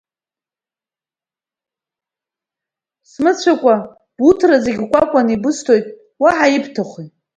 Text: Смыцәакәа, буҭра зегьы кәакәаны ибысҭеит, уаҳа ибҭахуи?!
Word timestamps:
Смыцәакәа, 3.09 3.75
буҭра 4.17 4.57
зегьы 4.65 4.85
кәакәаны 4.91 5.31
ибысҭеит, 5.35 5.85
уаҳа 6.21 6.47
ибҭахуи?! 6.55 7.07